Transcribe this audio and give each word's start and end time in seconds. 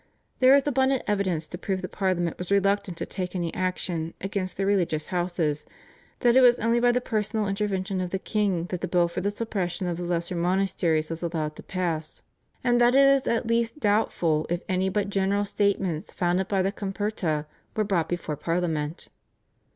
There 0.39 0.55
is 0.55 0.65
abundant 0.65 1.03
evidence 1.05 1.45
to 1.45 1.59
prove 1.59 1.83
that 1.83 1.91
Parliament 1.91 2.39
was 2.39 2.49
reluctant 2.49 2.97
to 2.97 3.05
take 3.05 3.35
any 3.35 3.53
action 3.53 4.15
against 4.19 4.57
the 4.57 4.65
religious 4.65 5.05
houses, 5.13 5.63
that 6.21 6.35
it 6.35 6.41
was 6.41 6.57
only 6.57 6.79
by 6.79 6.91
the 6.91 6.99
personal 6.99 7.45
intervention 7.47 8.01
of 8.01 8.09
the 8.09 8.17
king 8.17 8.65
that 8.69 8.81
the 8.81 8.87
bill 8.87 9.07
for 9.07 9.21
the 9.21 9.29
suppression 9.29 9.85
of 9.85 9.97
the 9.97 10.03
lesser 10.03 10.35
monasteries 10.35 11.11
was 11.11 11.21
allowed 11.21 11.55
to 11.57 11.61
pass, 11.61 12.23
and 12.63 12.81
that 12.81 12.95
it 12.95 13.07
is 13.07 13.27
at 13.27 13.45
least 13.45 13.79
doubtful 13.79 14.47
if 14.49 14.63
any 14.67 14.89
but 14.89 15.11
general 15.11 15.45
statements 15.45 16.11
founded 16.11 16.51
on 16.51 16.63
the 16.63 16.71
/Comperta/ 16.71 17.45
were 17.75 17.83
brought 17.83 18.09
before 18.09 18.35
Parliament. 18.35 19.09